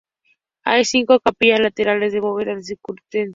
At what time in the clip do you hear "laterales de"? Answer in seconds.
1.59-2.21